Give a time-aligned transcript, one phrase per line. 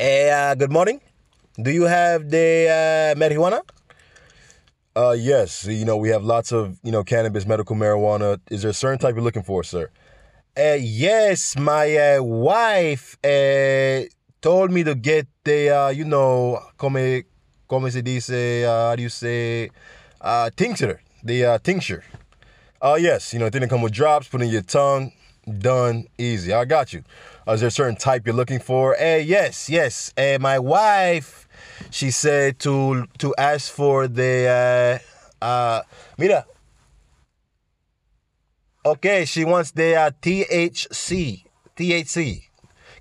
[0.00, 0.98] Hey, uh, good morning.
[1.62, 3.60] Do you have the uh, marijuana?
[4.96, 5.66] Uh, yes.
[5.66, 8.40] You know, we have lots of, you know, cannabis, medical marijuana.
[8.50, 9.90] Is there a certain type you're looking for, sir?
[10.56, 14.08] Uh, yes, my uh, wife uh,
[14.40, 17.22] told me to get the, uh, you know, come,
[17.68, 19.68] como se dice, uh, how do you say,
[20.22, 22.04] uh, tincture, the uh, tincture.
[22.80, 23.34] Uh, yes.
[23.34, 25.12] You know, it didn't come with drops, put in your tongue,
[25.58, 26.54] done, easy.
[26.54, 27.04] I got you.
[27.48, 28.94] Is there a certain type you're looking for?
[29.00, 30.12] Uh, yes, yes.
[30.16, 31.48] Uh, my wife,
[31.90, 35.00] she said to to ask for the,
[35.42, 35.82] uh, uh,
[36.18, 36.44] mira,
[38.84, 41.44] Okay, she wants the uh, THC.
[41.76, 42.44] THC.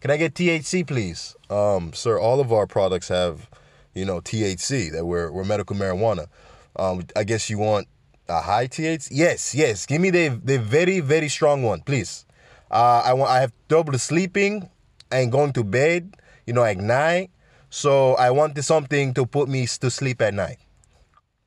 [0.02, 1.38] Can I get THC, please?
[1.50, 3.50] Um, sir, all of our products have,
[3.94, 4.92] you know, THC.
[4.92, 6.28] That we're we're medical marijuana.
[6.76, 7.88] Um, I guess you want
[8.28, 9.08] a high THC.
[9.12, 9.86] Yes, yes.
[9.86, 12.26] Give me the the very very strong one, please.
[12.72, 13.32] Uh, I want.
[13.32, 14.70] I have trouble sleeping
[15.12, 16.16] and going to bed.
[16.46, 17.30] You know, at night.
[17.70, 20.58] So I wanted something to put me to sleep at night.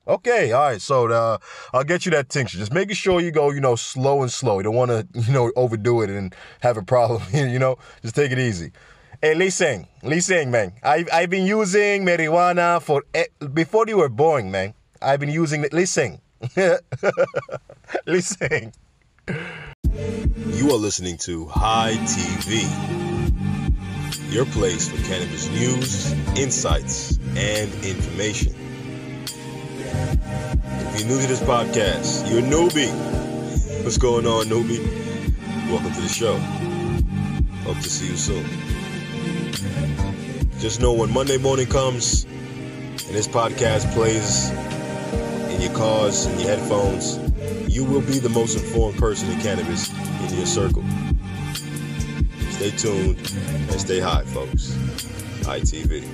[0.07, 0.81] Okay, all right.
[0.81, 1.39] So uh,
[1.73, 2.59] I'll get you that tincture.
[2.59, 4.59] Just making sure you go, you know, slow and slow.
[4.59, 7.23] You don't want to, you know, overdo it and have a problem.
[7.33, 8.73] you know, just take it easy.
[9.21, 10.73] Hey, listen, listen, man.
[10.83, 13.05] I've I've been using marijuana for
[13.55, 14.75] before you were born, man.
[15.01, 15.73] I've been using it.
[15.73, 16.21] Listen,
[18.07, 18.73] listen.
[19.95, 22.63] You are listening to High TV,
[24.33, 28.55] your place for cannabis news, insights, and information.
[29.85, 32.91] If you're new to this podcast, you're a newbie.
[33.85, 34.81] What's going on, newbie?
[35.71, 36.39] Welcome to the show.
[37.65, 38.47] Hope to see you soon.
[40.59, 44.49] Just know when Monday morning comes and this podcast plays
[45.55, 47.19] in your cars and your headphones,
[47.73, 49.91] you will be the most informed person in cannabis
[50.29, 50.85] in your circle.
[52.51, 54.73] Stay tuned and stay high, folks.
[55.47, 56.07] ITV.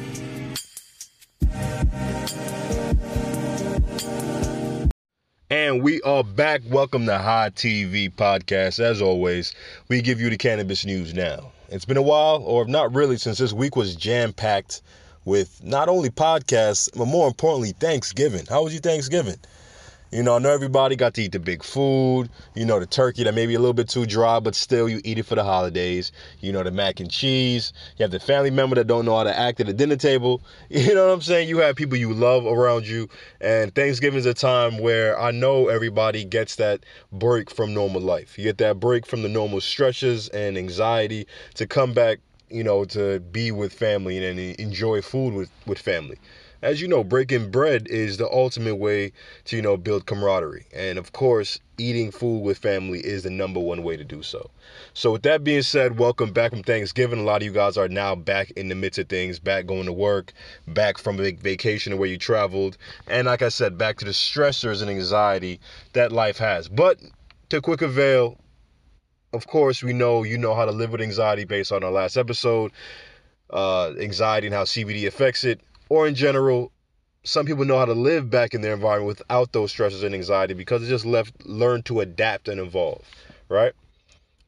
[5.50, 6.62] And we are back.
[6.70, 8.78] Welcome to High TV Podcast.
[8.78, 9.52] As always,
[9.88, 11.50] we give you the cannabis news now.
[11.70, 14.80] It's been a while, or not really, since this week was jam packed
[15.24, 18.46] with not only podcasts, but more importantly, Thanksgiving.
[18.48, 19.38] How was your Thanksgiving?
[20.10, 22.30] You know, I know everybody got to eat the big food.
[22.54, 25.02] You know, the turkey that may be a little bit too dry, but still you
[25.04, 26.12] eat it for the holidays.
[26.40, 27.74] You know, the mac and cheese.
[27.98, 30.40] You have the family member that don't know how to act at the dinner table.
[30.70, 31.48] You know what I'm saying?
[31.48, 33.08] You have people you love around you.
[33.40, 38.38] And Thanksgiving is a time where I know everybody gets that break from normal life.
[38.38, 42.86] You get that break from the normal stresses and anxiety to come back, you know,
[42.86, 46.16] to be with family and enjoy food with, with family
[46.62, 49.12] as you know, breaking bread is the ultimate way
[49.44, 50.66] to, you know, build camaraderie.
[50.74, 54.50] And of course, eating food with family is the number one way to do so.
[54.92, 57.20] So, with that being said, welcome back from Thanksgiving.
[57.20, 59.86] A lot of you guys are now back in the midst of things, back going
[59.86, 60.32] to work,
[60.66, 62.76] back from a vacation where you traveled.
[63.06, 65.60] And like I said, back to the stressors and anxiety
[65.92, 66.68] that life has.
[66.68, 66.98] But
[67.50, 68.36] to quick avail,
[69.32, 72.16] of course, we know you know how to live with anxiety based on our last
[72.16, 72.72] episode.
[73.50, 76.72] Uh, anxiety and how CBD affects it or in general,
[77.24, 80.54] some people know how to live back in their environment without those stresses and anxiety
[80.54, 83.04] because they just left learn to adapt and evolve,
[83.48, 83.72] right?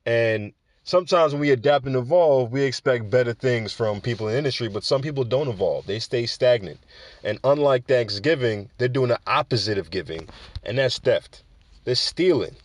[0.06, 0.52] And
[0.84, 4.84] sometimes when we adapt and evolve, we expect better things from people in industry, but
[4.84, 5.86] some people don't evolve.
[5.86, 6.80] They stay stagnant.
[7.22, 10.28] And unlike Thanksgiving, they're doing the opposite of giving,
[10.64, 11.42] and that's theft.
[11.84, 12.56] They're stealing.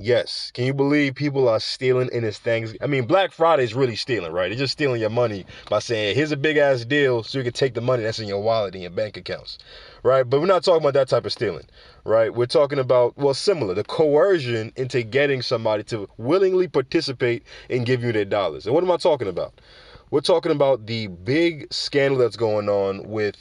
[0.00, 0.52] Yes.
[0.54, 2.72] Can you believe people are stealing in this things?
[2.80, 4.48] I mean, Black Friday is really stealing, right?
[4.48, 7.52] They're just stealing your money by saying, here's a big ass deal so you can
[7.52, 9.58] take the money that's in your wallet and your bank accounts,
[10.04, 10.22] right?
[10.22, 11.66] But we're not talking about that type of stealing,
[12.04, 12.32] right?
[12.32, 18.04] We're talking about, well, similar, the coercion into getting somebody to willingly participate and give
[18.04, 18.66] you their dollars.
[18.66, 19.60] And what am I talking about?
[20.12, 23.34] We're talking about the big scandal that's going on with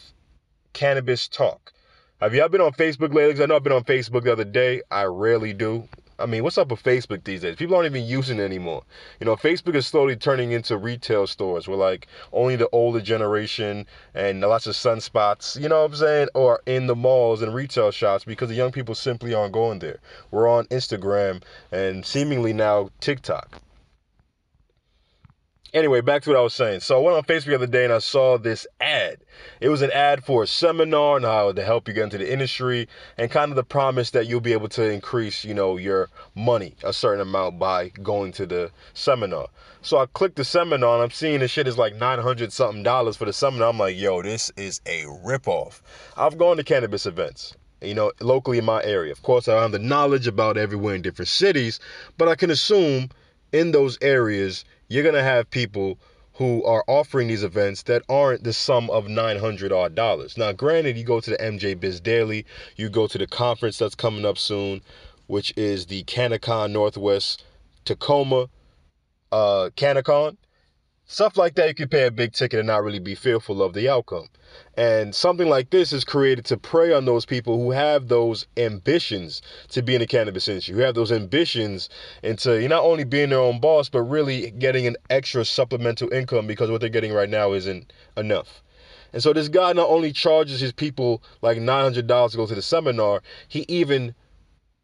[0.73, 1.71] cannabis talk.
[2.19, 3.43] Have y'all been on Facebook lately?
[3.43, 4.81] I know I've been on Facebook the other day.
[4.89, 5.87] I rarely do.
[6.19, 7.55] I mean, what's up with Facebook these days?
[7.55, 8.83] People aren't even using it anymore.
[9.19, 13.85] You know, Facebook is slowly turning into retail stores where like only the older generation
[14.15, 17.91] and lots of sunspots, you know what I'm saying, or in the malls and retail
[17.91, 19.99] shops because the young people simply aren't going there.
[20.31, 23.61] We're on Instagram and seemingly now TikTok.
[25.73, 26.79] Anyway, back to what I was saying.
[26.79, 29.17] So I went on Facebook the other day and I saw this ad.
[29.59, 32.31] It was an ad for a seminar on how to help you get into the
[32.31, 32.87] industry
[33.17, 36.75] and kind of the promise that you'll be able to increase, you know, your money
[36.83, 39.47] a certain amount by going to the seminar.
[39.81, 43.17] So I clicked the seminar and I'm seeing this shit is like 900 something dollars
[43.17, 43.69] for the seminar.
[43.69, 45.81] I'm like, yo, this is a ripoff.
[46.15, 49.11] I've gone to cannabis events you know, locally in my area.
[49.11, 51.79] Of course, I have the knowledge about everywhere in different cities,
[52.17, 53.09] but I can assume
[53.51, 55.97] in those areas you're going to have people
[56.33, 60.37] who are offering these events that aren't the sum of 900 odd dollars.
[60.37, 62.45] Now, granted, you go to the MJ Biz Daily,
[62.75, 64.81] you go to the conference that's coming up soon,
[65.25, 67.43] which is the CannaCon Northwest
[67.85, 68.47] Tacoma
[69.31, 70.37] uh, CannaCon.
[71.09, 73.73] Stuff like that, you can pay a big ticket and not really be fearful of
[73.73, 74.27] the outcome.
[74.75, 79.41] And something like this is created to prey on those people who have those ambitions
[79.69, 81.87] to be in the cannabis industry, who have those ambitions
[82.23, 86.45] into you not only being their own boss, but really getting an extra supplemental income
[86.45, 88.61] because what they're getting right now isn't enough.
[89.13, 92.61] And so this guy not only charges his people like $900 to go to the
[92.61, 94.13] seminar, he even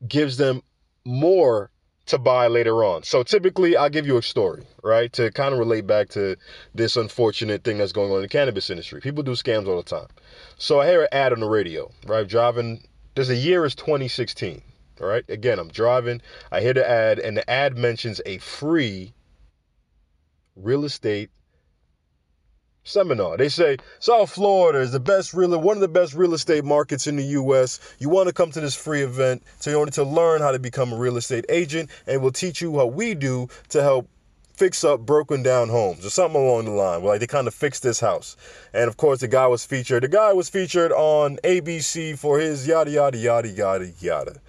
[0.08, 0.62] gives them
[1.04, 1.70] more
[2.06, 3.04] to buy later on.
[3.04, 6.36] So typically, I'll give you a story, right, to kind of relate back to
[6.76, 9.00] this unfortunate thing that's going on in the cannabis industry.
[9.00, 10.08] People do scams all the time.
[10.58, 12.84] So I hear an ad on the radio, right, driving.
[13.16, 14.62] There's a year is 2016,
[15.02, 15.24] all right.
[15.30, 16.22] Again, I'm driving.
[16.52, 19.14] I hear the ad, and the ad mentions a free
[20.56, 21.30] real estate
[22.84, 23.38] seminar.
[23.38, 27.08] They say South Florida is the best real one of the best real estate markets
[27.08, 27.80] in the US.
[28.00, 30.92] You want to come to this free event to order to learn how to become
[30.92, 34.08] a real estate agent and we'll teach you what we do to help
[34.54, 37.04] fix up broken down homes or something along the line.
[37.04, 38.36] Like they kind of fixed this house.
[38.74, 40.04] And of course the guy was featured.
[40.04, 44.42] The guy was featured on ABC for his yada yada yada yada yada.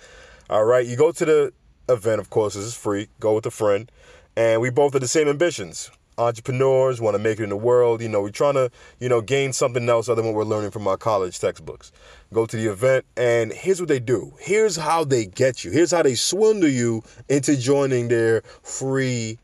[0.51, 1.53] All right, you go to the
[1.89, 3.09] event, of course, this is free.
[3.21, 3.91] Go with a friend.
[4.37, 8.01] And we both have the same ambitions entrepreneurs, want to make it in the world.
[8.01, 8.71] You know, we're trying to,
[9.01, 11.93] you know, gain something else other than what we're learning from our college textbooks.
[12.33, 14.33] Go to the event, and here's what they do.
[14.41, 15.71] Here's how they get you.
[15.71, 19.39] Here's how they swindle you into joining their free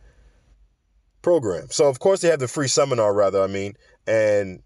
[1.22, 1.68] program.
[1.70, 3.74] So, of course, they have the free seminar, rather, I mean,
[4.06, 4.62] and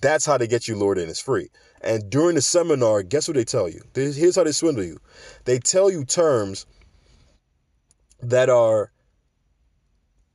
[0.00, 1.08] that's how they get you lured in.
[1.08, 1.48] It's free.
[1.82, 3.82] And during the seminar, guess what they tell you?
[3.94, 4.98] Here's how they swindle you.
[5.44, 6.66] They tell you terms
[8.20, 8.90] that are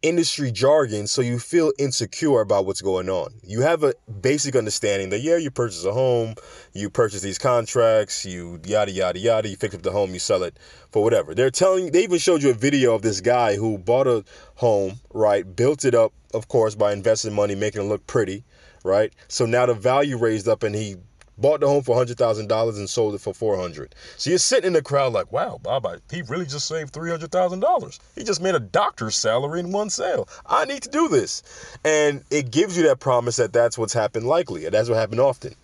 [0.02, 3.34] industry jargon so you feel insecure about what's going on.
[3.44, 6.36] You have a basic understanding that yeah, you purchase a home,
[6.74, 10.44] you purchase these contracts, you yada yada yada, you fix up the home, you sell
[10.44, 10.58] it
[10.92, 11.36] for whatever.
[11.36, 14.24] They're telling you they even showed you a video of this guy who bought a
[14.56, 15.56] home, right?
[15.56, 18.44] Built it up, of course, by investing money, making it look pretty,
[18.84, 19.14] right?
[19.28, 20.96] So now the value raised up and he
[21.38, 23.96] bought the home for hundred thousand dollars and sold it for four hundred.
[24.18, 27.32] So you're sitting in the crowd like, wow, Bob, he really just saved three hundred
[27.32, 28.00] thousand dollars.
[28.16, 30.28] He just made a doctor's salary in one sale.
[30.46, 31.44] I need to do this,
[31.84, 35.22] and it gives you that promise that that's what's happened likely, and that's what happened
[35.22, 35.56] often.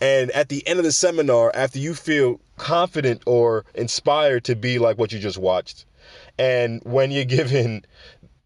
[0.00, 4.78] And at the end of the seminar, after you feel confident or inspired to be
[4.78, 5.86] like what you just watched,
[6.38, 7.84] and when you're given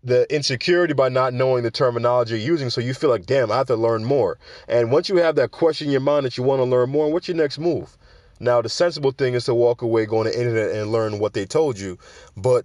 [0.04, 2.70] the insecurity by not knowing the terminology you're using.
[2.70, 4.38] So you feel like, damn, I have to learn more.
[4.68, 7.10] And once you have that question in your mind that you want to learn more,
[7.12, 7.96] what's your next move?
[8.40, 11.32] Now, the sensible thing is to walk away, go on the internet, and learn what
[11.32, 11.98] they told you.
[12.36, 12.64] But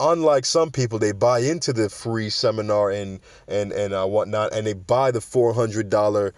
[0.00, 4.66] unlike some people, they buy into the free seminar and and and uh, whatnot, and
[4.66, 6.34] they buy the four hundred dollar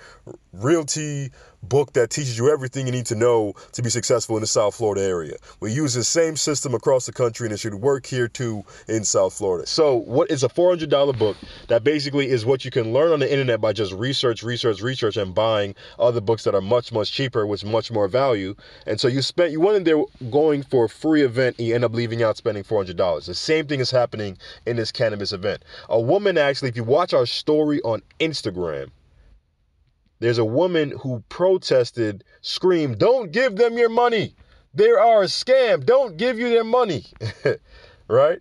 [0.52, 1.30] realty
[1.68, 4.74] book that teaches you everything you need to know to be successful in the South
[4.74, 5.36] Florida area.
[5.60, 9.04] We use the same system across the country and it should work here too in
[9.04, 9.66] South Florida.
[9.66, 11.36] So, what is a $400 book
[11.68, 15.16] that basically is what you can learn on the internet by just research, research, research,
[15.16, 18.54] and buying other books that are much, much cheaper with much more value.
[18.86, 21.74] And so you spent, you went in there going for a free event and you
[21.74, 23.26] end up leaving out spending $400.
[23.26, 25.64] The same thing is happening in this cannabis event.
[25.88, 28.90] A woman actually, if you watch our story on Instagram,
[30.20, 34.34] there's a woman who protested, screamed, Don't give them your money.
[34.74, 35.84] They are a scam.
[35.84, 37.06] Don't give you their money.
[38.08, 38.40] right?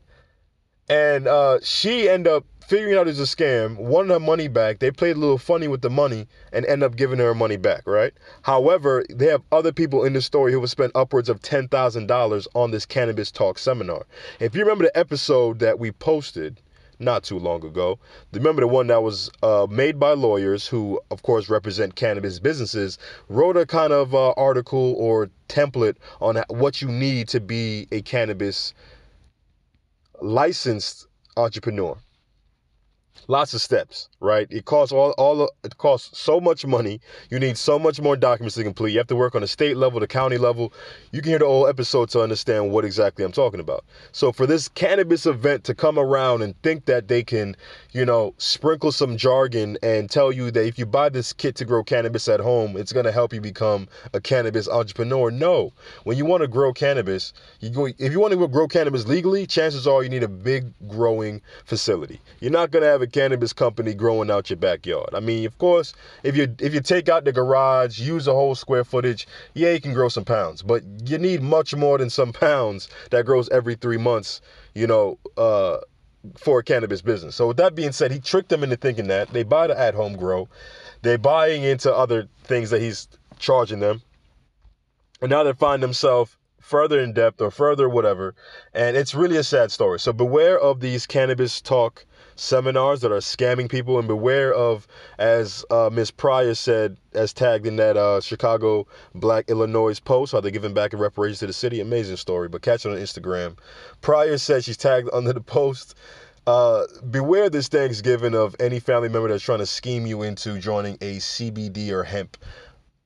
[0.89, 4.79] And uh, she ended up figuring out it's a scam, wanted her money back.
[4.79, 7.83] They played a little funny with the money and end up giving her money back,
[7.85, 8.13] right?
[8.41, 12.71] However, they have other people in the story who have spent upwards of $10,000 on
[12.71, 14.05] this cannabis talk seminar.
[14.39, 16.61] If you remember the episode that we posted,
[17.03, 17.99] not too long ago.
[18.31, 22.97] Remember the one that was uh, made by lawyers who, of course, represent cannabis businesses,
[23.29, 28.01] wrote a kind of uh, article or template on what you need to be a
[28.01, 28.73] cannabis
[30.21, 31.97] licensed entrepreneur
[33.27, 34.47] lots of steps, right?
[34.49, 36.99] It costs all all it costs so much money.
[37.29, 38.91] You need so much more documents to complete.
[38.91, 40.73] You have to work on the state level, the county level.
[41.11, 43.85] You can hear the whole episode to understand what exactly I'm talking about.
[44.11, 47.55] So for this cannabis event to come around and think that they can,
[47.93, 51.65] you know, sprinkle some jargon and tell you that if you buy this kit to
[51.65, 55.29] grow cannabis at home, it's going to help you become a cannabis entrepreneur.
[55.29, 55.71] No.
[56.03, 59.45] When you want to grow cannabis, you go if you want to grow cannabis legally,
[59.45, 62.19] chances are you need a big growing facility.
[62.39, 65.09] You're not going to have a cannabis company growing out your backyard.
[65.13, 68.55] I mean, of course, if you if you take out the garage, use the whole
[68.55, 72.33] square footage, yeah, you can grow some pounds, but you need much more than some
[72.47, 74.41] pounds that grows every three months.
[74.73, 75.77] You know, uh,
[76.37, 77.35] for a cannabis business.
[77.35, 79.93] So with that being said, he tricked them into thinking that they buy the at
[79.93, 80.47] home grow,
[81.01, 83.07] they're buying into other things that he's
[83.39, 84.01] charging them,
[85.21, 88.35] and now they find themselves further in depth or further whatever,
[88.73, 89.99] and it's really a sad story.
[89.99, 94.87] So beware of these cannabis talk seminars that are scamming people, and beware of,
[95.17, 96.11] as uh, Ms.
[96.11, 100.93] Pryor said, as tagged in that uh, Chicago Black Illinois post, how they're giving back
[100.93, 101.79] in reparations to the city.
[101.79, 103.57] Amazing story, but catch it on Instagram.
[104.01, 105.95] Pryor said she's tagged under the post.
[106.45, 110.95] Uh, beware this Thanksgiving of any family member that's trying to scheme you into joining
[110.95, 112.37] a CBD or hemp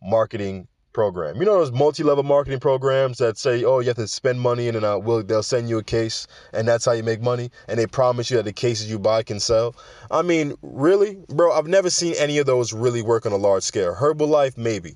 [0.01, 1.35] marketing program.
[1.35, 4.75] You know those multi-level marketing programs that say, "Oh, you have to spend money and
[4.77, 7.79] then uh, will they'll send you a case and that's how you make money and
[7.79, 9.75] they promise you that the cases you buy can sell."
[10.09, 13.61] I mean, really, bro, I've never seen any of those really work on a large
[13.61, 13.93] scale.
[13.93, 14.95] Herbalife maybe.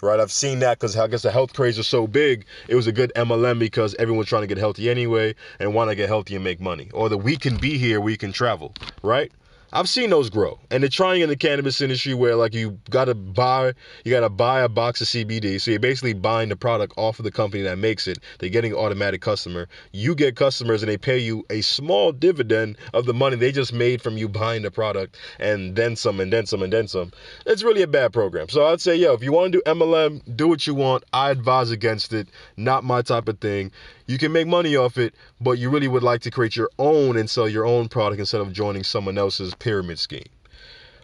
[0.00, 2.46] Right, I've seen that because I guess the health craze is so big.
[2.66, 5.94] It was a good MLM because everyone's trying to get healthy anyway and want to
[5.94, 6.88] get healthy and make money.
[6.94, 8.72] Or the we can be here, we can travel.
[9.02, 9.30] Right,
[9.74, 13.14] I've seen those grow, and they're trying in the cannabis industry where like you gotta
[13.14, 13.72] buy,
[14.04, 15.60] you gotta buy a box of CBD.
[15.60, 18.18] So you're basically buying the product off of the company that makes it.
[18.38, 19.68] They're getting automatic customer.
[19.92, 23.72] You get customers, and they pay you a small dividend of the money they just
[23.72, 27.10] made from you buying the product, and then some, and then some, and then some.
[27.46, 28.50] It's really a bad program.
[28.50, 31.04] So I'd say, yo, if you want to do MLM, do what you want.
[31.14, 32.28] I advise against it.
[32.56, 33.72] Not my type of thing.
[34.12, 37.16] You can make money off it, but you really would like to create your own
[37.16, 40.28] and sell your own product instead of joining someone else's pyramid scheme.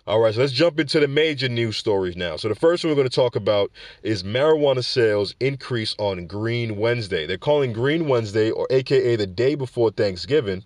[0.06, 2.36] All right, so let's jump into the major news stories now.
[2.36, 3.72] So the first one we're going to talk about
[4.02, 7.26] is marijuana sales increase on Green Wednesday.
[7.26, 10.64] They're calling Green Wednesday, or AKA the day before Thanksgiving,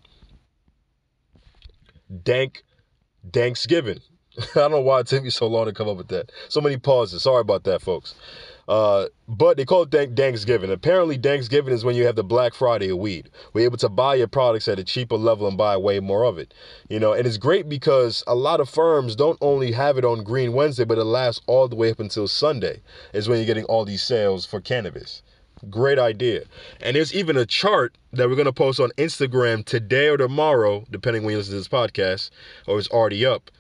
[2.24, 2.64] Dank
[3.32, 4.00] Thanksgiving.
[4.38, 6.32] I don't know why it took me so long to come up with that.
[6.48, 7.22] So many pauses.
[7.22, 8.16] Sorry about that, folks.
[8.72, 10.70] Uh, but they call it Thanksgiving.
[10.70, 13.28] Apparently, Thanksgiving is when you have the Black Friday of weed.
[13.52, 16.38] We're able to buy your products at a cheaper level and buy way more of
[16.38, 16.54] it.
[16.88, 20.24] You know, and it's great because a lot of firms don't only have it on
[20.24, 22.80] Green Wednesday, but it lasts all the way up until Sunday,
[23.12, 25.22] is when you're getting all these sales for cannabis.
[25.68, 26.44] Great idea.
[26.80, 30.86] And there's even a chart that we're going to post on Instagram today or tomorrow,
[30.90, 32.30] depending when you listen to this podcast,
[32.66, 33.50] or it's already up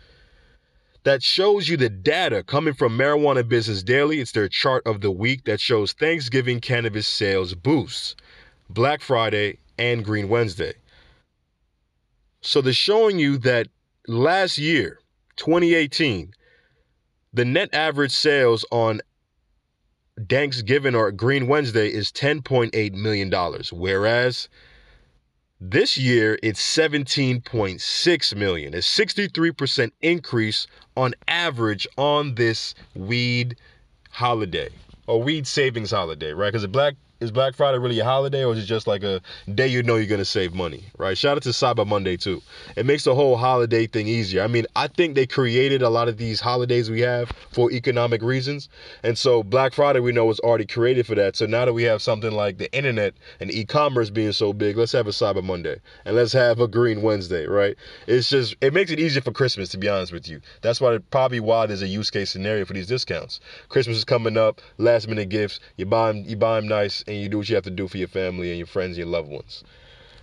[1.04, 4.20] that shows you the data coming from Marijuana Business Daily.
[4.20, 8.14] It's their chart of the week that shows Thanksgiving cannabis sales boosts,
[8.70, 10.74] Black Friday, and Green Wednesday.
[12.40, 13.68] So they're showing you that
[14.06, 15.00] last year,
[15.36, 16.32] 2018,
[17.32, 19.00] the net average sales on
[20.28, 23.32] Thanksgiving or Green Wednesday is $10.8 million,
[23.72, 24.48] whereas
[25.64, 30.66] this year, it's 17.6 million, a 63% increase
[30.96, 33.56] on average on this weed
[34.10, 34.68] holiday
[35.06, 36.48] or weed savings holiday, right?
[36.48, 39.20] Because the black is Black Friday really a holiday or is it just like a
[39.54, 41.16] day you know you're gonna save money, right?
[41.16, 42.42] Shout out to Cyber Monday too.
[42.76, 44.42] It makes the whole holiday thing easier.
[44.42, 48.22] I mean, I think they created a lot of these holidays we have for economic
[48.22, 48.68] reasons.
[49.04, 51.36] And so Black Friday we know was already created for that.
[51.36, 54.92] So now that we have something like the internet and e-commerce being so big, let's
[54.92, 57.76] have a Cyber Monday and let's have a Green Wednesday, right?
[58.08, 60.40] It's just it makes it easier for Christmas to be honest with you.
[60.60, 63.38] That's why probably why there's a use case scenario for these discounts.
[63.68, 67.22] Christmas is coming up, last minute gifts, you buy them, you buy them nice and
[67.22, 69.06] you do what you have to do for your family and your friends and your
[69.06, 69.64] loved ones.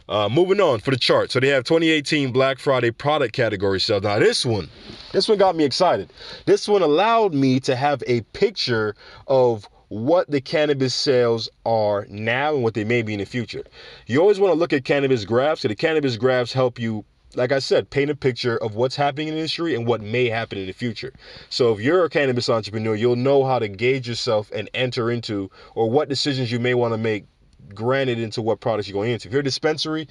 [0.09, 1.31] Uh, moving on for the chart.
[1.31, 4.01] So they have 2018 Black Friday product category sales.
[4.01, 4.67] Now this one,
[5.11, 6.11] this one got me excited.
[6.45, 8.95] This one allowed me to have a picture
[9.27, 13.63] of what the cannabis sales are now and what they may be in the future.
[14.07, 15.61] You always want to look at cannabis graphs.
[15.61, 17.05] So the cannabis graphs help you
[17.35, 20.29] like I said, paint a picture of what's happening in the industry and what may
[20.29, 21.13] happen in the future.
[21.49, 25.51] So if you're a cannabis entrepreneur, you'll know how to gauge yourself and enter into
[25.75, 27.25] or what decisions you may want to make
[27.73, 29.27] granted into what products you're going into.
[29.27, 30.07] If you're a dispensary,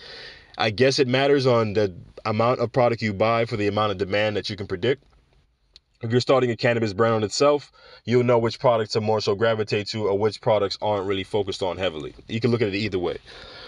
[0.59, 1.95] I guess it matters on the
[2.25, 5.03] amount of product you buy for the amount of demand that you can predict.
[6.01, 7.73] If you're starting a cannabis brand on itself,
[8.05, 11.63] you'll know which products to more so gravitate to or which products aren't really focused
[11.63, 12.15] on heavily.
[12.29, 13.19] You can look at it either way.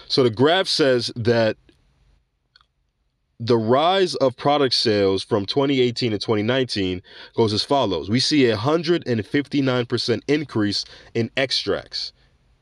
[0.07, 1.57] So the graph says that
[3.42, 7.00] the rise of product sales from 2018 to 2019
[7.35, 8.11] goes as follows.
[8.11, 12.12] We see a 159% increase in extracts.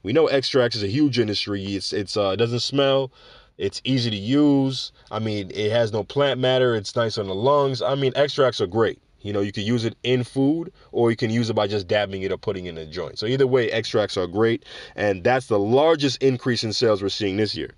[0.04, 1.64] We know extracts is a huge industry.
[1.64, 3.10] It's it's uh, it doesn't smell.
[3.58, 4.92] It's easy to use.
[5.10, 6.76] I mean, it has no plant matter.
[6.76, 7.82] It's nice on the lungs.
[7.82, 9.00] I mean, extracts are great.
[9.20, 11.88] You know, you can use it in food or you can use it by just
[11.88, 13.18] dabbing it or putting it in a joint.
[13.18, 17.36] So either way, extracts are great, and that's the largest increase in sales we're seeing
[17.36, 17.74] this year.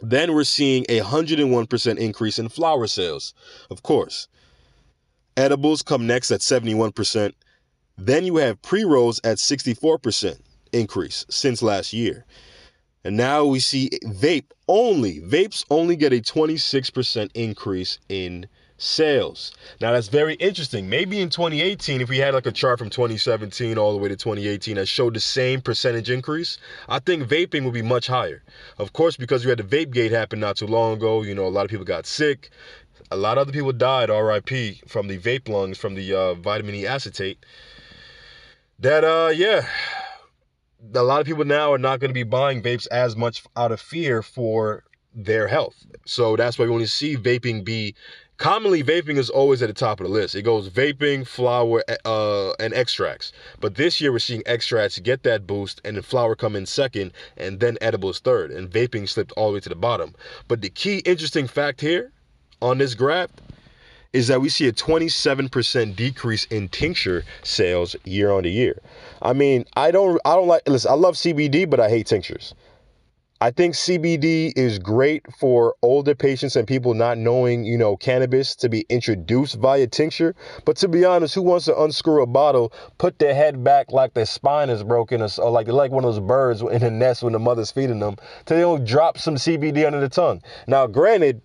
[0.00, 3.34] Then we're seeing a 101% increase in flower sales,
[3.70, 4.28] of course.
[5.36, 7.32] Edibles come next at 71%.
[7.96, 10.40] Then you have pre rolls at 64%
[10.72, 12.24] increase since last year.
[13.04, 18.46] And now we see vape only, vapes only get a 26% increase in
[18.78, 19.52] sales.
[19.80, 20.88] Now that's very interesting.
[20.88, 24.16] Maybe in 2018, if we had like a chart from 2017 all the way to
[24.16, 26.58] 2018 that showed the same percentage increase,
[26.88, 28.42] I think vaping would be much higher.
[28.78, 31.46] Of course, because we had the vape gate happen not too long ago, you know,
[31.46, 32.50] a lot of people got sick.
[33.10, 36.74] A lot of other people died, RIP, from the vape lungs, from the uh, vitamin
[36.74, 37.44] E acetate.
[38.78, 39.66] That, uh, yeah,
[40.94, 43.72] a lot of people now are not going to be buying vapes as much out
[43.72, 45.86] of fear for their health.
[46.04, 47.94] So that's why we only see vaping be
[48.38, 50.34] commonly vaping is always at the top of the list.
[50.34, 53.32] It goes vaping, flower, uh, and extracts.
[53.60, 57.12] But this year we're seeing extracts get that boost, and then flower come in second,
[57.36, 60.14] and then edibles third, and vaping slipped all the way to the bottom.
[60.46, 62.12] But the key interesting fact here
[62.62, 63.30] on this graph
[64.12, 68.80] is that we see a 27% decrease in tincture sales year on year.
[69.20, 72.54] I mean, I don't I don't like listen, I love CBD, but I hate tinctures.
[73.40, 78.56] I think CBD is great for older patients and people not knowing, you know, cannabis
[78.56, 80.34] to be introduced via tincture.
[80.64, 84.14] But to be honest, who wants to unscrew a bottle, put their head back like
[84.14, 87.22] their spine is broken, or, or like like one of those birds in a nest
[87.22, 90.42] when the mother's feeding them, till they don't drop some CBD under the tongue?
[90.66, 91.40] Now, granted,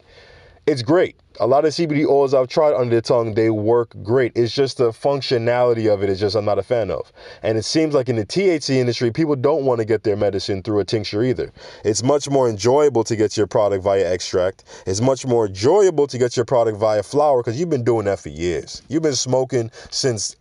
[0.66, 1.16] it's great.
[1.40, 4.32] A lot of CBD oils I've tried under the tongue, they work great.
[4.36, 7.12] It's just the functionality of it is just I'm not a fan of.
[7.42, 10.62] And it seems like in the THC industry, people don't want to get their medicine
[10.62, 11.52] through a tincture either.
[11.84, 14.64] It's much more enjoyable to get your product via extract.
[14.86, 18.20] It's much more enjoyable to get your product via flower because you've been doing that
[18.20, 18.84] for years.
[18.88, 20.36] You've been smoking since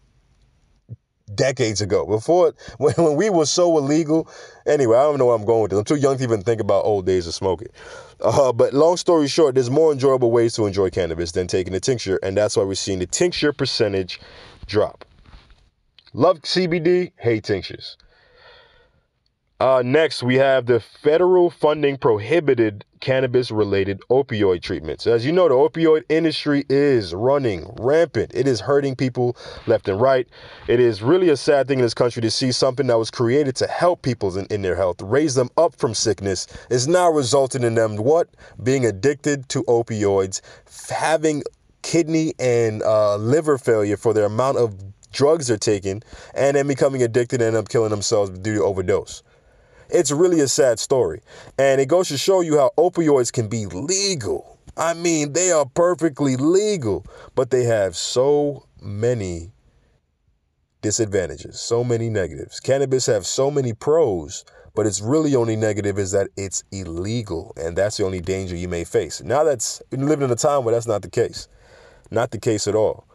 [1.35, 2.07] decades ago.
[2.07, 4.29] Before when, when we were so illegal.
[4.67, 5.79] Anyway, I don't know where I'm going with this.
[5.79, 7.69] I'm too young to even think about old days of smoking.
[8.23, 11.81] Uh, but long story short, there's more enjoyable ways to enjoy cannabis than taking a
[11.81, 14.21] tincture, and that's why we're seeing the tincture percentage
[14.67, 15.05] drop.
[16.14, 17.97] Love CBD, hate tinctures.
[19.62, 25.07] Uh, next, we have the federal funding prohibited cannabis related opioid treatments.
[25.07, 28.32] As you know, the opioid industry is running rampant.
[28.34, 29.36] It is hurting people
[29.69, 30.26] left and right.
[30.67, 33.54] It is really a sad thing in this country to see something that was created
[33.54, 37.63] to help people in, in their health, raise them up from sickness, is now resulting
[37.63, 38.30] in them what?
[38.65, 40.41] Being addicted to opioids,
[40.91, 41.45] having
[41.82, 44.75] kidney and uh, liver failure for their amount of
[45.13, 46.02] drugs they're taking,
[46.34, 49.23] and then becoming addicted and end up killing themselves due to overdose.
[49.93, 51.21] It's really a sad story.
[51.59, 54.59] And it goes to show you how opioids can be legal.
[54.76, 59.52] I mean, they are perfectly legal, but they have so many
[60.81, 62.59] disadvantages, so many negatives.
[62.59, 67.76] Cannabis have so many pros, but its really only negative is that it's illegal, and
[67.76, 69.23] that's the only danger you may face.
[69.23, 71.49] Now that's living in a time where that's not the case.
[72.11, 73.07] Not the case at all.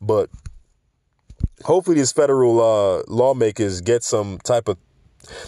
[0.00, 0.30] But
[1.64, 4.78] hopefully these federal uh, lawmakers get some type of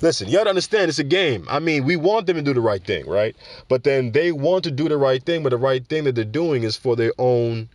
[0.02, 1.46] Listen, you gotta understand it's a game.
[1.48, 3.36] I mean, we want them to do the right thing, right?
[3.68, 6.24] But then they want to do the right thing, but the right thing that they're
[6.24, 7.68] doing is for their own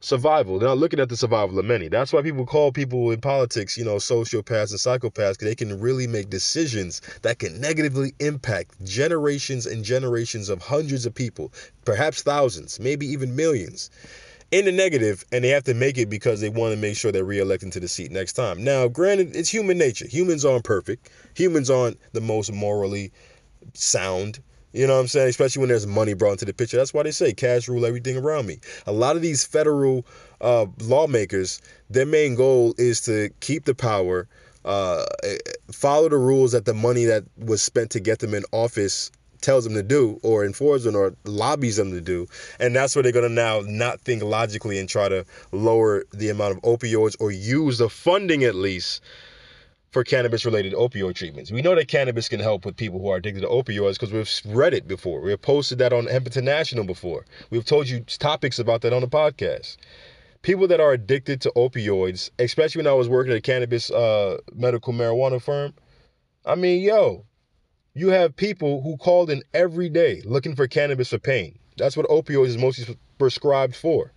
[0.00, 0.58] survival.
[0.58, 1.88] They're not looking at the survival of many.
[1.88, 5.80] That's why people call people in politics, you know, sociopaths and psychopaths, because they can
[5.80, 11.52] really make decisions that can negatively impact generations and generations of hundreds of people,
[11.84, 13.90] perhaps thousands, maybe even millions
[14.50, 17.10] in the negative, and they have to make it because they want to make sure
[17.10, 18.62] they're reelected to the seat next time.
[18.62, 20.06] Now, granted, it's human nature.
[20.06, 21.10] Humans aren't perfect.
[21.34, 23.12] Humans aren't the most morally
[23.72, 24.40] sound.
[24.72, 25.28] You know what I'm saying?
[25.28, 26.76] Especially when there's money brought into the picture.
[26.76, 28.58] That's why they say cash rule everything around me.
[28.86, 30.04] A lot of these federal
[30.40, 34.28] uh, lawmakers, their main goal is to keep the power,
[34.64, 35.04] uh,
[35.70, 39.12] follow the rules that the money that was spent to get them in office
[39.44, 42.26] tells them to do or enforces them or lobbies them to do.
[42.58, 46.30] And that's where they're going to now not think logically and try to lower the
[46.30, 49.02] amount of opioids or use the funding at least
[49.94, 51.52] for cannabis related opioid treatments.
[51.52, 54.56] We know that cannabis can help with people who are addicted to opioids because we've
[54.56, 55.20] read it before.
[55.20, 57.24] We've posted that on Hemp International before.
[57.50, 59.76] We've told you topics about that on the podcast.
[60.42, 64.38] People that are addicted to opioids, especially when I was working at a cannabis uh,
[64.52, 65.72] medical marijuana firm,
[66.44, 67.24] I mean, yo,
[67.94, 71.56] you have people who called in every day looking for cannabis for pain.
[71.76, 74.12] That's what opioids is mostly prescribed for.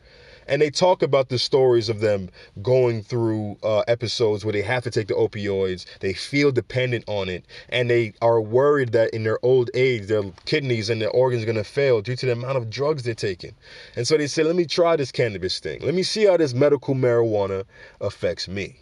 [0.47, 2.29] And they talk about the stories of them
[2.61, 7.27] going through uh, episodes where they have to take the opioids, they feel dependent on
[7.27, 11.43] it, and they are worried that in their old age, their kidneys and their organs
[11.43, 13.53] are going to fail due to the amount of drugs they're taking.
[13.97, 15.81] And so they say, let me try this cannabis thing.
[15.81, 17.65] Let me see how this medical marijuana
[17.99, 18.77] affects me.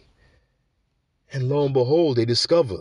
[1.32, 2.78] And lo and behold, they discover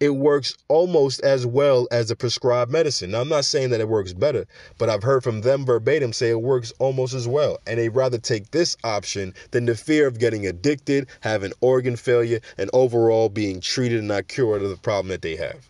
[0.00, 3.10] it works almost as well as the prescribed medicine.
[3.10, 4.46] Now, I'm not saying that it works better,
[4.78, 7.58] but I've heard from them verbatim say it works almost as well.
[7.66, 12.40] And they rather take this option than the fear of getting addicted, having organ failure,
[12.56, 15.68] and overall being treated and not cured of the problem that they have.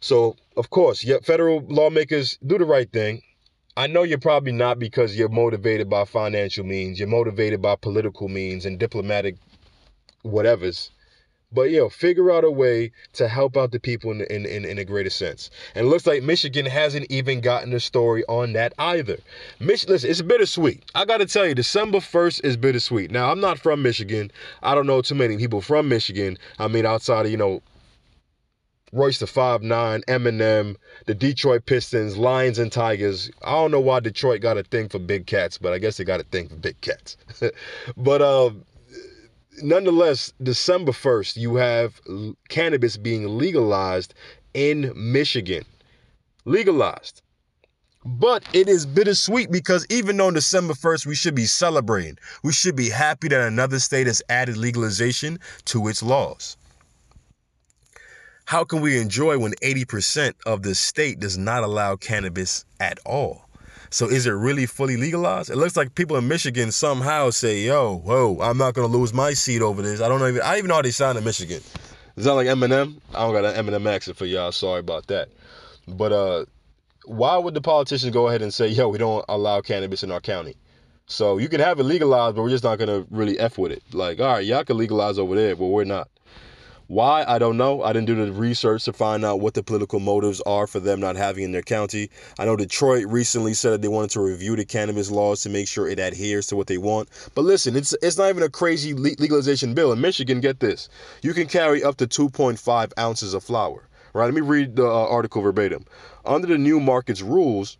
[0.00, 3.22] So, of course, yeah, federal lawmakers do the right thing.
[3.76, 8.28] I know you're probably not because you're motivated by financial means, you're motivated by political
[8.28, 9.36] means and diplomatic
[10.24, 10.90] whatevers.
[11.52, 14.64] But you know, figure out a way to help out the people in, in, in,
[14.64, 15.50] in, a greater sense.
[15.74, 19.18] And it looks like Michigan hasn't even gotten a story on that either.
[19.60, 20.84] Mich- listen, it's bittersweet.
[20.94, 23.10] I got to tell you, December 1st is bittersweet.
[23.10, 24.30] Now, I'm not from Michigan.
[24.62, 26.38] I don't know too many people from Michigan.
[26.58, 27.62] I mean, outside of, you know,
[28.92, 33.30] Royce the Five Nine, Eminem, the Detroit Pistons, Lions and Tigers.
[33.42, 36.04] I don't know why Detroit got a thing for big cats, but I guess they
[36.04, 37.16] got a thing for big cats.
[37.96, 38.50] but uh,
[39.62, 42.00] nonetheless, December 1st, you have
[42.48, 44.14] cannabis being legalized
[44.54, 45.64] in Michigan.
[46.44, 47.22] Legalized.
[48.04, 52.18] But it is bittersweet because even on December 1st, we should be celebrating.
[52.42, 56.56] We should be happy that another state has added legalization to its laws.
[58.44, 63.48] How can we enjoy when 80% of the state does not allow cannabis at all?
[63.92, 65.50] So is it really fully legalized?
[65.50, 69.34] It looks like people in Michigan somehow say, "Yo, whoa, I'm not gonna lose my
[69.34, 70.40] seat over this." I don't even.
[70.40, 71.60] I even know how they sound in Michigan.
[72.16, 72.96] Is that like Eminem?
[73.14, 74.50] I don't got an Eminem accent for y'all.
[74.50, 75.28] Sorry about that.
[75.86, 76.46] But uh,
[77.04, 80.20] why would the politicians go ahead and say, "Yo, we don't allow cannabis in our
[80.20, 80.56] county"?
[81.06, 83.82] So you can have it legalized, but we're just not gonna really f with it.
[83.92, 86.08] Like, all right, y'all can legalize over there, but we're not.
[86.92, 87.24] Why?
[87.26, 87.82] I don't know.
[87.82, 91.00] I didn't do the research to find out what the political motives are for them
[91.00, 92.10] not having in their county.
[92.38, 95.68] I know Detroit recently said that they wanted to review the cannabis laws to make
[95.68, 97.08] sure it adheres to what they want.
[97.34, 99.90] But listen, it's it's not even a crazy legalization bill.
[99.92, 100.90] In Michigan, get this.
[101.22, 103.88] You can carry up to 2.5 ounces of flower.
[104.12, 104.26] Right?
[104.26, 105.86] Let me read the uh, article verbatim.
[106.26, 107.78] Under the new market's rules,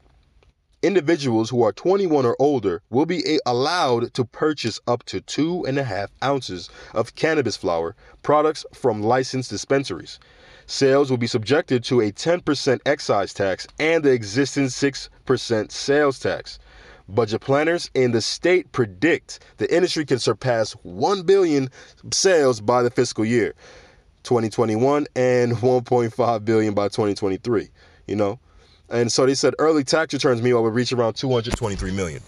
[0.83, 5.79] individuals who are 21 or older will be allowed to purchase up to two and
[5.79, 10.19] a half ounces of cannabis flower products from licensed dispensaries.
[10.67, 16.59] Sales will be subjected to a 10% excise tax and the existing 6% sales tax.
[17.09, 21.69] Budget planners in the state predict the industry can surpass 1 billion
[22.13, 23.55] sales by the fiscal year
[24.23, 27.69] 2021 and 1.5 billion by 2023.
[28.07, 28.39] You know,
[28.93, 32.23] and so they said early tax returns, meanwhile, would reach around 223 million.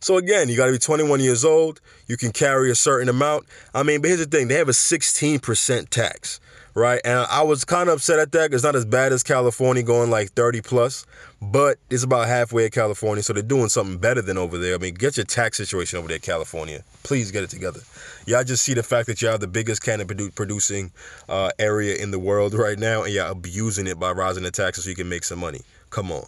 [0.00, 1.80] So again, you got to be 21 years old.
[2.06, 3.46] You can carry a certain amount.
[3.74, 6.40] I mean, but here's the thing: they have a 16% tax
[6.78, 7.00] right?
[7.04, 8.54] And I was kind of upset at that.
[8.54, 11.04] It's not as bad as California going like 30 plus,
[11.42, 14.74] but it's about halfway at California, so they're doing something better than over there.
[14.74, 16.84] I mean, get your tax situation over there, California.
[17.02, 17.80] Please get it together.
[18.26, 20.92] Y'all just see the fact that y'all the biggest cannabis producing
[21.28, 24.84] uh, area in the world right now, and y'all abusing it by rising the taxes
[24.84, 25.60] so you can make some money.
[25.90, 26.24] Come on.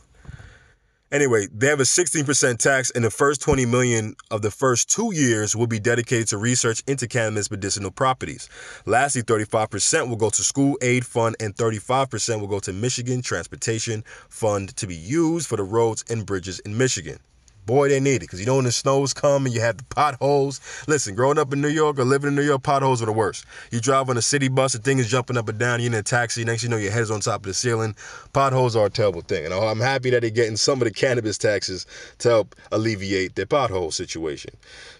[1.13, 5.13] Anyway, they have a 16% tax, and the first 20 million of the first two
[5.13, 8.49] years will be dedicated to research into cannabis medicinal properties.
[8.87, 14.05] Lastly, 35% will go to school aid fund, and 35% will go to Michigan Transportation
[14.29, 17.19] Fund to be used for the roads and bridges in Michigan.
[17.71, 19.85] Boy, they need it because you know when the snows come and you have the
[19.85, 20.61] potholes.
[20.89, 23.45] Listen, growing up in New York or living in New York, potholes are the worst.
[23.71, 25.79] You drive on a city bus, the thing is jumping up and down.
[25.79, 27.95] You're in a taxi, next you know your head's on top of the ceiling.
[28.33, 31.39] Potholes are a terrible thing, and I'm happy that they're getting some of the cannabis
[31.39, 31.87] taxes
[32.19, 34.51] to help alleviate their pothole situation.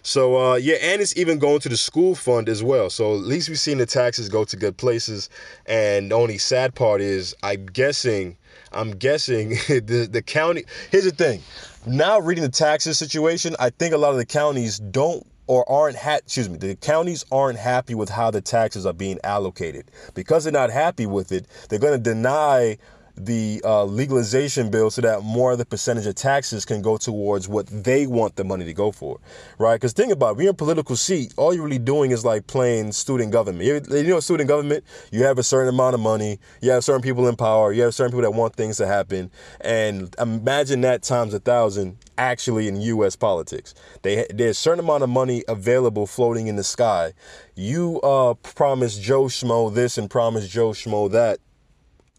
[0.01, 2.89] So uh, yeah, and it's even going to the school fund as well.
[2.89, 5.29] So at least we've seen the taxes go to good places.
[5.65, 8.37] And the only sad part is, I'm guessing,
[8.71, 10.65] I'm guessing the the county.
[10.91, 11.41] Here's the thing
[11.85, 15.97] now reading the taxes situation, I think a lot of the counties don't or aren't
[15.97, 20.43] ha- excuse me the counties aren't happy with how the taxes are being allocated because
[20.43, 22.77] they're not happy with it they're going to deny
[23.15, 27.47] the uh, legalization bill so that more of the percentage of taxes can go towards
[27.47, 29.19] what they want the money to go for,
[29.57, 29.75] right?
[29.75, 32.47] Because think about it, when you're in political seat, all you're really doing is like
[32.47, 33.63] playing student government.
[33.65, 37.01] You, you know, student government, you have a certain amount of money, you have certain
[37.01, 41.03] people in power, you have certain people that want things to happen, and imagine that
[41.03, 43.15] times a thousand actually in U.S.
[43.15, 43.73] politics.
[44.03, 47.13] They, there's a certain amount of money available floating in the sky.
[47.55, 51.39] You uh, promise Joe Schmo this and promise Joe Schmo that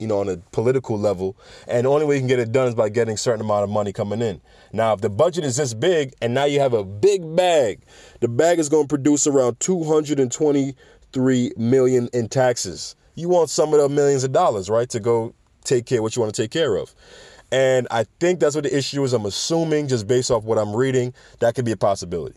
[0.02, 1.36] you know, on a political level.
[1.66, 3.64] And the only way you can get it done is by getting a certain amount
[3.64, 4.42] of money coming in.
[4.72, 7.80] Now, if the budget is this big and now you have a big bag,
[8.20, 12.96] the bag is going to produce around 223 million in taxes.
[13.14, 15.34] You want some of the millions of dollars, right, to go
[15.64, 16.94] take care what you want to take care of.
[17.52, 19.12] And I think that's what the issue is.
[19.12, 22.36] I'm assuming, just based off what I'm reading, that could be a possibility.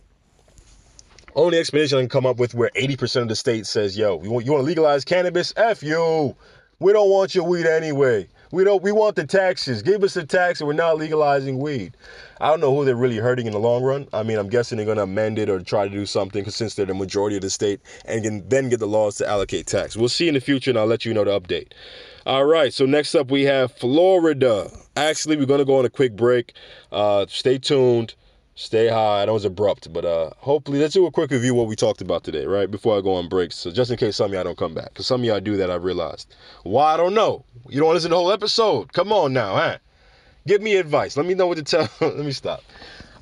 [1.35, 4.31] Only explanation I can come up with where 80% of the state says, yo, you
[4.31, 5.53] want, you want to legalize cannabis?
[5.57, 6.35] F you.
[6.79, 8.27] We don't want your weed anyway.
[8.51, 8.83] We don't.
[8.83, 9.81] We want the taxes.
[9.81, 11.95] Give us the tax, and we're not legalizing weed.
[12.39, 14.07] I don't know who they're really hurting in the long run.
[14.13, 16.75] I mean, I'm guessing they're going to amend it or try to do something since
[16.75, 19.97] they're the majority of the state, and can then get the laws to allocate tax.
[19.97, 21.71] We'll see in the future, and I'll let you know the update.
[22.25, 22.73] All right.
[22.73, 24.69] So next up, we have Florida.
[24.95, 26.53] Actually, we're going to go on a quick break.
[26.91, 28.15] Uh, stay tuned.
[28.57, 29.21] Stay high.
[29.21, 31.99] I know it's abrupt, but uh, hopefully let's do a quick review what we talked
[31.99, 32.71] about today, right?
[32.71, 33.57] Before I go on breaks.
[33.57, 34.93] So just in case some of y'all don't come back.
[34.93, 36.33] Because some of y'all do that, I realized.
[36.63, 37.43] Why I don't know.
[37.67, 38.93] You don't want to listen to the whole episode.
[38.93, 39.77] Come on now, huh?
[40.47, 41.17] Give me advice.
[41.17, 41.89] Let me know what to tell.
[41.99, 42.63] Let me stop.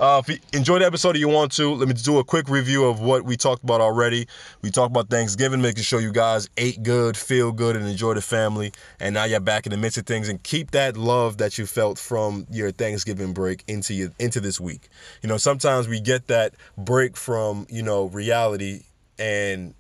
[0.03, 2.49] Uh, if you enjoyed the episode or you want to, let me do a quick
[2.49, 4.27] review of what we talked about already.
[4.61, 8.21] We talked about Thanksgiving, making sure you guys ate good, feel good, and enjoy the
[8.21, 8.73] family.
[8.99, 11.65] And now you're back in the midst of things, and keep that love that you
[11.65, 14.89] felt from your Thanksgiving break into your into this week.
[15.21, 18.81] You know, sometimes we get that break from you know reality,
[19.17, 19.73] and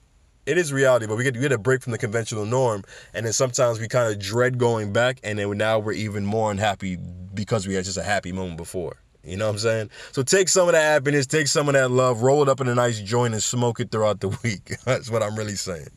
[0.45, 3.25] it is reality, but we get, we get a break from the conventional norm, and
[3.25, 6.97] then sometimes we kind of dread going back, and then now we're even more unhappy
[7.33, 8.95] because we had just a happy moment before.
[9.23, 9.89] You know what I'm saying?
[10.11, 12.67] So take some of that happiness, take some of that love, roll it up in
[12.67, 14.73] a nice joint, and smoke it throughout the week.
[14.85, 15.89] That's what I'm really saying.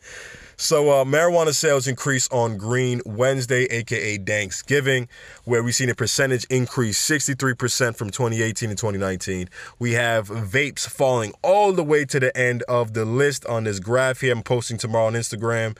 [0.59, 5.07] So uh, marijuana sales increase on Green Wednesday, aka Thanksgiving,
[5.43, 9.49] where we've seen a percentage increase 63% from 2018 to 2019.
[9.77, 13.79] We have vapes falling all the way to the end of the list on this
[13.79, 14.33] graph here.
[14.33, 15.77] I'm posting tomorrow on Instagram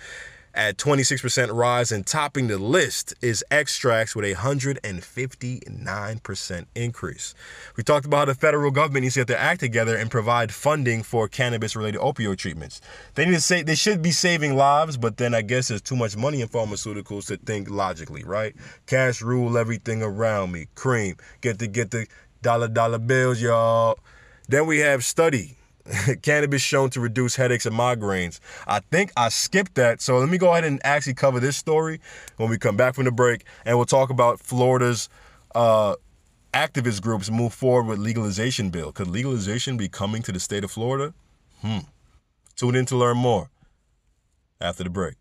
[0.57, 7.35] at 26% rise and topping the list is extracts with a 159% increase.
[7.75, 10.51] We talked about how the federal government needs to get their act together and provide
[10.51, 12.81] funding for cannabis related opioid treatments.
[13.13, 15.95] They need to say they should be saving lives, but then I guess there's too
[15.95, 18.55] much money in pharmaceuticals to think logically, right?
[18.87, 20.65] Cash rule everything around me.
[20.73, 21.17] Cream.
[21.41, 22.07] Get the get the
[22.41, 23.99] dollar dollar bills, y'all.
[24.49, 25.56] Then we have study
[26.21, 28.39] cannabis shown to reduce headaches and migraines.
[28.67, 30.01] I think I skipped that.
[30.01, 31.99] So let me go ahead and actually cover this story
[32.37, 33.45] when we come back from the break.
[33.65, 35.09] And we'll talk about Florida's
[35.55, 35.95] uh,
[36.53, 38.91] activist groups move forward with legalization bill.
[38.91, 41.13] Could legalization be coming to the state of Florida?
[41.61, 41.79] Hmm.
[42.55, 43.49] Tune in to learn more
[44.59, 45.15] after the break.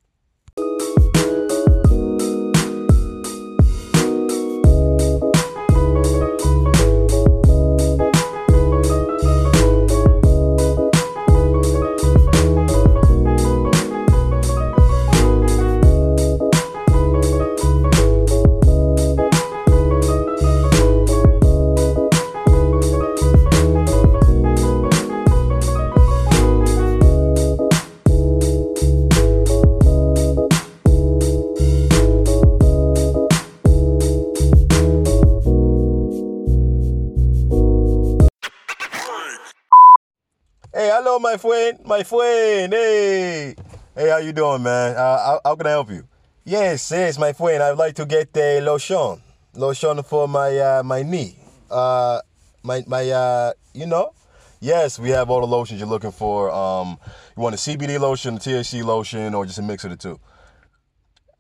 [41.26, 42.72] My friend, my friend.
[42.72, 43.56] Hey,
[43.96, 44.94] hey, how you doing, man?
[44.94, 46.06] Uh, how, how can I help you?
[46.44, 47.60] Yes, yes, my friend.
[47.60, 49.20] I'd like to get a lotion,
[49.54, 51.36] lotion for my uh, my knee.
[51.68, 52.20] Uh,
[52.62, 54.12] my my uh, you know.
[54.60, 56.52] Yes, we have all the lotions you're looking for.
[56.52, 56.96] Um,
[57.36, 60.20] you want a CBD lotion, a THC lotion, or just a mix of the two?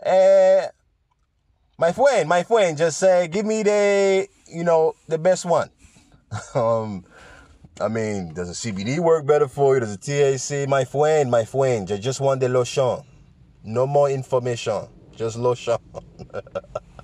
[0.04, 0.66] Uh,
[1.78, 5.70] my friend, my friend, just say, give me the, you know, the best one.
[6.54, 7.04] um,
[7.78, 9.80] I mean, does a CBD work better for you?
[9.80, 10.66] Does a THC?
[10.66, 13.02] My friend, my friend, just want the lotion.
[13.64, 14.88] No more information.
[15.14, 15.76] Just lotion.